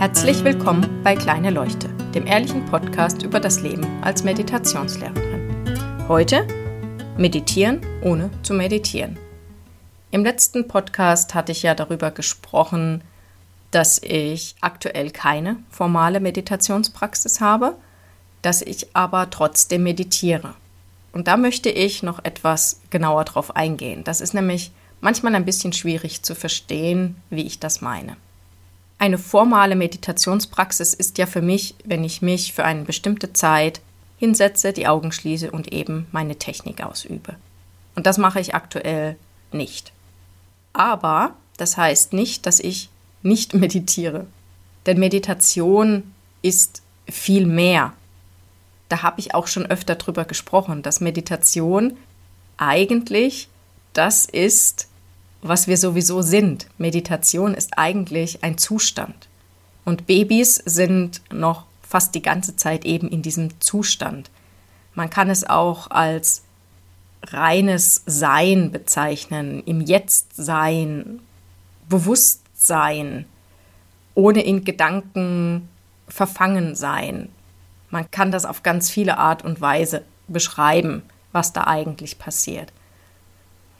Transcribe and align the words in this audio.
Herzlich 0.00 0.42
willkommen 0.44 1.02
bei 1.04 1.14
Kleine 1.14 1.50
Leuchte, 1.50 1.90
dem 2.14 2.26
ehrlichen 2.26 2.64
Podcast 2.64 3.22
über 3.22 3.38
das 3.38 3.60
Leben 3.60 3.84
als 4.02 4.24
Meditationslehrerin. 4.24 6.08
Heute 6.08 6.48
Meditieren 7.18 7.82
ohne 8.00 8.30
zu 8.42 8.54
meditieren. 8.54 9.18
Im 10.10 10.24
letzten 10.24 10.66
Podcast 10.68 11.34
hatte 11.34 11.52
ich 11.52 11.62
ja 11.62 11.74
darüber 11.74 12.12
gesprochen, 12.12 13.04
dass 13.72 14.00
ich 14.02 14.54
aktuell 14.62 15.10
keine 15.10 15.58
formale 15.68 16.20
Meditationspraxis 16.20 17.42
habe, 17.42 17.76
dass 18.40 18.62
ich 18.62 18.96
aber 18.96 19.28
trotzdem 19.28 19.82
meditiere. 19.82 20.54
Und 21.12 21.28
da 21.28 21.36
möchte 21.36 21.68
ich 21.68 22.02
noch 22.02 22.24
etwas 22.24 22.80
genauer 22.88 23.26
drauf 23.26 23.54
eingehen. 23.54 24.02
Das 24.02 24.22
ist 24.22 24.32
nämlich 24.32 24.72
manchmal 25.02 25.34
ein 25.34 25.44
bisschen 25.44 25.74
schwierig 25.74 26.22
zu 26.22 26.34
verstehen, 26.34 27.16
wie 27.28 27.42
ich 27.42 27.60
das 27.60 27.82
meine. 27.82 28.16
Eine 29.00 29.16
formale 29.16 29.76
Meditationspraxis 29.76 30.92
ist 30.92 31.16
ja 31.16 31.24
für 31.24 31.40
mich, 31.40 31.74
wenn 31.84 32.04
ich 32.04 32.20
mich 32.20 32.52
für 32.52 32.66
eine 32.66 32.82
bestimmte 32.82 33.32
Zeit 33.32 33.80
hinsetze, 34.18 34.74
die 34.74 34.86
Augen 34.86 35.10
schließe 35.10 35.50
und 35.50 35.72
eben 35.72 36.06
meine 36.12 36.36
Technik 36.36 36.82
ausübe. 36.82 37.36
Und 37.94 38.04
das 38.06 38.18
mache 38.18 38.40
ich 38.40 38.54
aktuell 38.54 39.16
nicht. 39.52 39.92
Aber 40.74 41.32
das 41.56 41.78
heißt 41.78 42.12
nicht, 42.12 42.44
dass 42.44 42.60
ich 42.60 42.90
nicht 43.22 43.54
meditiere. 43.54 44.26
Denn 44.84 45.00
Meditation 45.00 46.12
ist 46.42 46.82
viel 47.08 47.46
mehr. 47.46 47.94
Da 48.90 49.02
habe 49.02 49.18
ich 49.18 49.34
auch 49.34 49.46
schon 49.46 49.64
öfter 49.64 49.94
drüber 49.94 50.26
gesprochen, 50.26 50.82
dass 50.82 51.00
Meditation 51.00 51.96
eigentlich 52.58 53.48
das 53.94 54.26
ist, 54.26 54.89
was 55.42 55.66
wir 55.66 55.76
sowieso 55.76 56.22
sind. 56.22 56.66
Meditation 56.78 57.54
ist 57.54 57.78
eigentlich 57.78 58.42
ein 58.42 58.58
Zustand. 58.58 59.28
Und 59.84 60.06
Babys 60.06 60.56
sind 60.56 61.22
noch 61.32 61.64
fast 61.82 62.14
die 62.14 62.22
ganze 62.22 62.56
Zeit 62.56 62.84
eben 62.84 63.08
in 63.08 63.22
diesem 63.22 63.60
Zustand. 63.60 64.30
Man 64.94 65.10
kann 65.10 65.30
es 65.30 65.48
auch 65.48 65.90
als 65.90 66.42
reines 67.26 68.02
Sein 68.06 68.70
bezeichnen, 68.70 69.62
im 69.64 69.80
Jetzt-Sein, 69.80 71.20
Bewusstsein, 71.88 73.26
ohne 74.14 74.42
in 74.42 74.64
Gedanken 74.64 75.68
verfangen 76.08 76.74
sein. 76.74 77.28
Man 77.90 78.10
kann 78.10 78.30
das 78.30 78.44
auf 78.44 78.62
ganz 78.62 78.90
viele 78.90 79.18
Art 79.18 79.44
und 79.44 79.60
Weise 79.60 80.02
beschreiben, 80.28 81.02
was 81.32 81.52
da 81.52 81.64
eigentlich 81.66 82.18
passiert. 82.18 82.72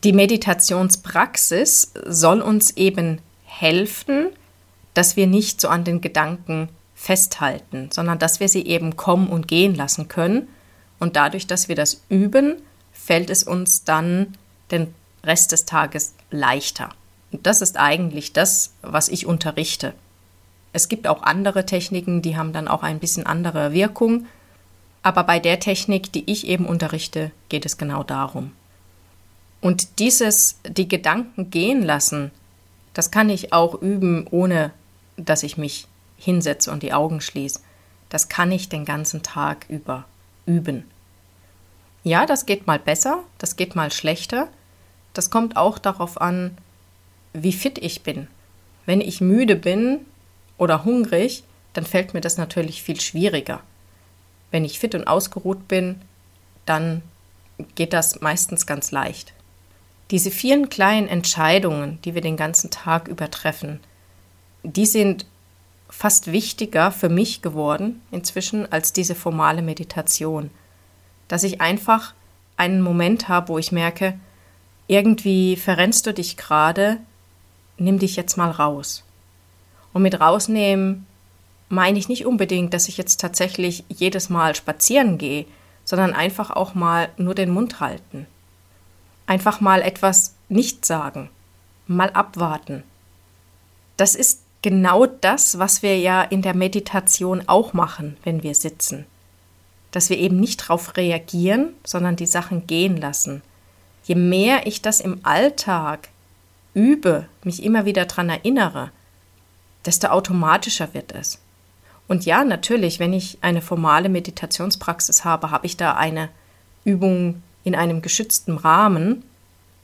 Die 0.02 0.12
Meditationspraxis 0.14 1.92
soll 2.06 2.40
uns 2.40 2.70
eben 2.76 3.20
helfen, 3.44 4.28
dass 4.94 5.16
wir 5.16 5.26
nicht 5.26 5.60
so 5.60 5.68
an 5.68 5.84
den 5.84 6.00
Gedanken 6.00 6.70
festhalten, 6.94 7.90
sondern 7.92 8.18
dass 8.18 8.40
wir 8.40 8.48
sie 8.48 8.66
eben 8.66 8.96
kommen 8.96 9.28
und 9.28 9.46
gehen 9.46 9.74
lassen 9.74 10.08
können. 10.08 10.48
Und 10.98 11.16
dadurch, 11.16 11.46
dass 11.46 11.68
wir 11.68 11.76
das 11.76 12.02
üben, 12.08 12.56
fällt 12.92 13.30
es 13.30 13.42
uns 13.42 13.84
dann 13.84 14.36
den 14.70 14.94
Rest 15.24 15.52
des 15.52 15.66
Tages 15.66 16.14
leichter. 16.30 16.90
Und 17.30 17.46
das 17.46 17.60
ist 17.60 17.78
eigentlich 17.78 18.32
das, 18.32 18.72
was 18.82 19.08
ich 19.08 19.26
unterrichte. 19.26 19.94
Es 20.72 20.88
gibt 20.88 21.06
auch 21.06 21.22
andere 21.22 21.66
Techniken, 21.66 22.22
die 22.22 22.36
haben 22.36 22.52
dann 22.52 22.68
auch 22.68 22.82
ein 22.82 23.00
bisschen 23.00 23.26
andere 23.26 23.72
Wirkung. 23.72 24.26
Aber 25.02 25.24
bei 25.24 25.40
der 25.40 25.60
Technik, 25.60 26.12
die 26.12 26.30
ich 26.30 26.46
eben 26.46 26.66
unterrichte, 26.66 27.32
geht 27.48 27.66
es 27.66 27.76
genau 27.76 28.02
darum. 28.02 28.52
Und 29.60 29.98
dieses, 29.98 30.58
die 30.66 30.88
Gedanken 30.88 31.50
gehen 31.50 31.82
lassen, 31.82 32.30
das 32.94 33.10
kann 33.10 33.28
ich 33.28 33.52
auch 33.52 33.80
üben, 33.80 34.26
ohne 34.30 34.72
dass 35.16 35.42
ich 35.42 35.56
mich 35.56 35.86
hinsetze 36.16 36.70
und 36.70 36.82
die 36.82 36.92
Augen 36.92 37.20
schließe. 37.20 37.60
Das 38.08 38.28
kann 38.28 38.50
ich 38.52 38.68
den 38.68 38.84
ganzen 38.84 39.22
Tag 39.22 39.66
über 39.68 40.04
üben. 40.46 40.84
Ja, 42.02 42.26
das 42.26 42.46
geht 42.46 42.66
mal 42.66 42.78
besser, 42.78 43.22
das 43.38 43.56
geht 43.56 43.76
mal 43.76 43.92
schlechter. 43.92 44.48
Das 45.12 45.30
kommt 45.30 45.56
auch 45.56 45.78
darauf 45.78 46.20
an, 46.20 46.56
wie 47.32 47.52
fit 47.52 47.78
ich 47.78 48.02
bin. 48.02 48.28
Wenn 48.86 49.00
ich 49.00 49.20
müde 49.20 49.56
bin 49.56 50.00
oder 50.56 50.84
hungrig, 50.84 51.44
dann 51.74 51.84
fällt 51.84 52.14
mir 52.14 52.20
das 52.20 52.38
natürlich 52.38 52.82
viel 52.82 53.00
schwieriger. 53.00 53.60
Wenn 54.50 54.64
ich 54.64 54.80
fit 54.80 54.94
und 54.94 55.06
ausgeruht 55.06 55.68
bin, 55.68 56.00
dann 56.66 57.02
geht 57.74 57.92
das 57.92 58.20
meistens 58.20 58.66
ganz 58.66 58.90
leicht. 58.90 59.32
Diese 60.10 60.32
vielen 60.32 60.68
kleinen 60.68 61.06
Entscheidungen, 61.06 62.00
die 62.04 62.14
wir 62.14 62.20
den 62.20 62.36
ganzen 62.36 62.70
Tag 62.70 63.06
übertreffen, 63.06 63.78
die 64.64 64.86
sind 64.86 65.24
fast 65.88 66.32
wichtiger 66.32 66.90
für 66.90 67.08
mich 67.08 67.42
geworden 67.42 68.00
inzwischen 68.10 68.70
als 68.72 68.92
diese 68.92 69.14
formale 69.14 69.62
Meditation. 69.62 70.50
Dass 71.28 71.44
ich 71.44 71.60
einfach 71.60 72.14
einen 72.56 72.82
Moment 72.82 73.28
habe, 73.28 73.48
wo 73.48 73.58
ich 73.58 73.70
merke, 73.70 74.18
irgendwie 74.88 75.54
verrennst 75.54 76.06
du 76.06 76.12
dich 76.12 76.36
gerade, 76.36 76.98
nimm 77.78 78.00
dich 78.00 78.16
jetzt 78.16 78.36
mal 78.36 78.50
raus. 78.50 79.04
Und 79.92 80.02
mit 80.02 80.20
rausnehmen 80.20 81.06
meine 81.68 81.98
ich 81.98 82.08
nicht 82.08 82.26
unbedingt, 82.26 82.74
dass 82.74 82.88
ich 82.88 82.96
jetzt 82.96 83.20
tatsächlich 83.20 83.84
jedes 83.88 84.28
Mal 84.28 84.56
spazieren 84.56 85.18
gehe, 85.18 85.46
sondern 85.84 86.12
einfach 86.12 86.50
auch 86.50 86.74
mal 86.74 87.10
nur 87.16 87.36
den 87.36 87.50
Mund 87.50 87.78
halten 87.78 88.26
einfach 89.30 89.60
mal 89.60 89.80
etwas 89.80 90.34
nicht 90.48 90.84
sagen, 90.84 91.30
mal 91.86 92.10
abwarten. 92.10 92.82
Das 93.96 94.16
ist 94.16 94.42
genau 94.60 95.06
das, 95.06 95.60
was 95.60 95.84
wir 95.84 95.96
ja 95.98 96.22
in 96.22 96.42
der 96.42 96.56
Meditation 96.56 97.44
auch 97.46 97.72
machen, 97.72 98.16
wenn 98.24 98.42
wir 98.42 98.56
sitzen. 98.56 99.06
Dass 99.92 100.10
wir 100.10 100.18
eben 100.18 100.40
nicht 100.40 100.62
darauf 100.62 100.96
reagieren, 100.96 101.74
sondern 101.84 102.16
die 102.16 102.26
Sachen 102.26 102.66
gehen 102.66 102.96
lassen. 102.96 103.42
Je 104.02 104.16
mehr 104.16 104.66
ich 104.66 104.82
das 104.82 105.00
im 105.00 105.20
Alltag 105.22 106.08
übe, 106.74 107.28
mich 107.44 107.62
immer 107.62 107.84
wieder 107.84 108.06
daran 108.06 108.30
erinnere, 108.30 108.90
desto 109.86 110.08
automatischer 110.08 110.92
wird 110.92 111.12
es. 111.12 111.38
Und 112.08 112.24
ja, 112.24 112.42
natürlich, 112.42 112.98
wenn 112.98 113.12
ich 113.12 113.38
eine 113.42 113.62
formale 113.62 114.08
Meditationspraxis 114.08 115.24
habe, 115.24 115.52
habe 115.52 115.66
ich 115.66 115.76
da 115.76 115.92
eine 115.94 116.30
Übung 116.82 117.44
in 117.64 117.74
einem 117.74 118.02
geschützten 118.02 118.56
Rahmen 118.56 119.22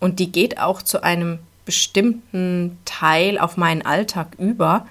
und 0.00 0.19
die 0.19 0.31
geht 0.32 0.59
auch 0.59 0.82
zu 0.82 1.03
einem 1.03 1.38
bestimmten 1.64 2.78
Teil 2.84 3.38
auf 3.38 3.56
meinen 3.56 3.82
Alltag 3.82 4.37
über, 4.38 4.87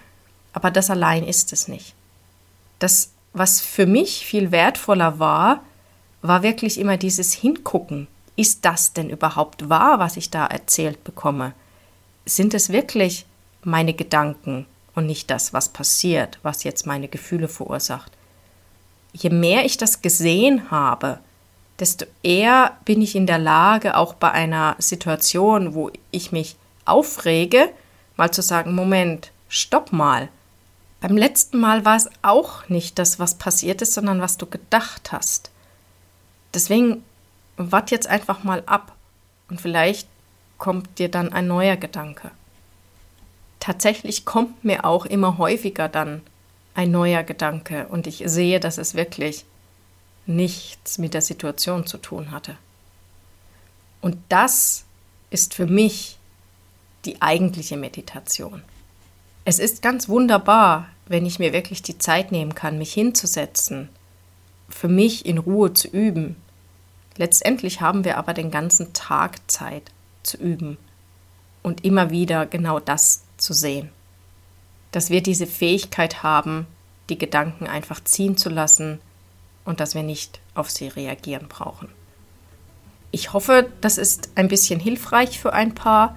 aber 0.54 0.72
das 0.72 0.90
allein 0.90 1.24
ist 1.24 1.54
es 1.54 1.68
nicht. 1.68 1.96
Das, 2.80 3.12
was 3.34 3.62
für 3.62 3.86
mich 3.86 4.26
viel 4.26 4.52
wertvoller 4.52 5.20
war, 5.20 5.62
war 6.22 6.44
wirklich 6.44 6.80
immer 6.80 6.98
dieses 6.98 7.34
Hingucken. 7.34 8.08
Ist 8.36 8.66
das 8.66 8.94
denn 8.94 9.10
überhaupt 9.10 9.70
wahr, 9.70 10.00
was 10.00 10.18
ich 10.18 10.30
da 10.30 10.46
erzählt 10.46 11.04
bekomme? 11.04 11.54
Sind 12.26 12.54
es 12.54 12.70
wirklich 12.70 13.26
meine 13.64 13.94
Gedanken 13.94 14.66
und 14.94 15.06
nicht 15.06 15.30
das, 15.30 15.54
was 15.54 15.70
passiert, 15.70 16.40
was 16.44 16.64
jetzt 16.64 16.86
meine 16.86 17.08
Gefühle 17.08 17.48
verursacht? 17.48 18.12
Je 19.14 19.30
mehr 19.30 19.66
ich 19.66 19.78
das 19.78 20.02
gesehen 20.02 20.72
habe, 20.72 21.20
desto 21.80 22.06
eher 22.24 22.78
bin 22.86 23.02
ich 23.02 23.16
in 23.16 23.28
der 23.28 23.40
Lage, 23.40 23.98
auch 23.98 24.14
bei 24.14 24.32
einer 24.32 24.76
Situation, 24.80 25.74
wo 25.74 25.92
ich 26.12 26.32
mich 26.32 26.56
aufrege, 26.86 27.70
mal 28.16 28.32
zu 28.32 28.42
sagen, 28.42 28.74
Moment, 28.74 29.32
stopp 29.50 29.92
mal. 29.92 30.30
Beim 31.02 31.18
letzten 31.18 31.60
Mal 31.60 31.86
war 31.86 31.98
es 31.98 32.10
auch 32.22 32.68
nicht 32.70 32.98
das, 32.98 33.20
was 33.20 33.36
passiert 33.36 33.82
ist, 33.82 33.94
sondern 33.94 34.22
was 34.22 34.38
du 34.38 34.46
gedacht 34.46 35.12
hast. 35.12 35.52
Deswegen 36.54 37.04
wart 37.58 37.92
jetzt 37.92 38.08
einfach 38.08 38.44
mal 38.44 38.64
ab 38.66 38.94
und 39.50 39.62
vielleicht 39.62 40.08
kommt 40.58 41.00
dir 41.00 41.10
dann 41.10 41.34
ein 41.34 41.48
neuer 41.48 41.76
Gedanke. 41.76 42.32
Tatsächlich 43.60 44.26
kommt 44.26 44.64
mir 44.64 44.86
auch 44.86 45.06
immer 45.06 45.38
häufiger 45.38 45.90
dann 45.90 46.22
ein 46.76 46.92
neuer 46.92 47.24
Gedanke 47.24 47.88
und 47.88 48.08
ich 48.08 48.24
sehe, 48.26 48.60
dass 48.60 48.78
es 48.78 48.96
wirklich 48.96 49.46
nichts 50.26 50.98
mit 50.98 51.14
der 51.14 51.22
Situation 51.22 51.86
zu 51.86 51.98
tun 51.98 52.32
hatte. 52.32 52.58
Und 54.02 54.18
das 54.30 54.86
ist 55.30 55.54
für 55.54 55.68
mich 55.68 56.18
die 57.06 57.22
eigentliche 57.22 57.78
Meditation. 57.78 58.64
Es 59.46 59.60
ist 59.60 59.82
ganz 59.82 60.10
wunderbar, 60.10 60.90
wenn 61.08 61.26
ich 61.26 61.40
mir 61.40 61.54
wirklich 61.54 61.82
die 61.84 61.98
Zeit 61.98 62.32
nehmen 62.32 62.56
kann, 62.56 62.78
mich 62.78 62.94
hinzusetzen, 62.94 63.90
für 64.70 64.88
mich 64.88 65.26
in 65.26 65.38
Ruhe 65.38 65.74
zu 65.74 65.88
üben. 65.88 66.36
Letztendlich 67.18 67.82
haben 67.82 68.04
wir 68.04 68.18
aber 68.18 68.34
den 68.34 68.50
ganzen 68.50 68.94
Tag 68.94 69.40
Zeit 69.50 69.92
zu 70.24 70.38
üben 70.38 70.78
und 71.62 71.86
immer 71.86 72.10
wieder 72.10 72.46
genau 72.46 72.80
das 72.80 73.24
zu 73.38 73.54
sehen. 73.54 73.90
Dass 74.92 75.10
wir 75.10 75.22
diese 75.22 75.46
Fähigkeit 75.48 76.24
haben, 76.24 76.66
die 77.10 77.18
Gedanken 77.18 77.68
einfach 77.68 78.04
ziehen 78.04 78.38
zu 78.38 78.50
lassen, 78.50 79.00
und 79.66 79.80
dass 79.80 79.96
wir 79.96 80.04
nicht 80.04 80.40
auf 80.54 80.70
sie 80.70 80.88
reagieren 80.88 81.48
brauchen. 81.50 81.90
Ich 83.12 83.34
hoffe, 83.34 83.70
das 83.82 83.98
ist 83.98 84.30
ein 84.36 84.48
bisschen 84.48 84.80
hilfreich 84.80 85.40
für 85.40 85.54
ein 85.54 85.74
paar, 85.74 86.16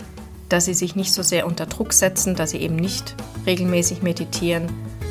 dass 0.49 0.65
sie 0.65 0.75
sich 0.75 0.97
nicht 0.97 1.12
so 1.12 1.23
sehr 1.23 1.47
unter 1.47 1.67
Druck 1.67 1.93
setzen, 1.93 2.35
dass 2.35 2.50
sie 2.50 2.59
eben 2.59 2.77
nicht 2.77 3.15
regelmäßig 3.47 4.03
meditieren, 4.03 4.69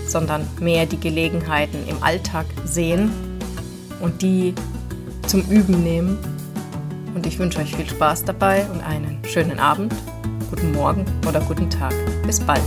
sondern 0.07 0.47
mehr 0.59 0.85
die 0.85 0.99
Gelegenheiten 0.99 1.87
im 1.87 2.01
Alltag 2.01 2.45
sehen 2.65 3.11
und 4.01 4.21
die 4.21 4.53
zum 5.27 5.41
Üben 5.49 5.83
nehmen. 5.83 6.17
Und 7.13 7.25
ich 7.25 7.39
wünsche 7.39 7.59
euch 7.59 7.75
viel 7.75 7.87
Spaß 7.87 8.25
dabei 8.25 8.65
und 8.69 8.81
einen 8.81 9.21
schönen 9.25 9.59
Abend, 9.59 9.93
guten 10.49 10.71
Morgen 10.71 11.05
oder 11.27 11.41
guten 11.41 11.69
Tag. 11.69 11.93
Bis 12.25 12.39
bald. 12.39 12.61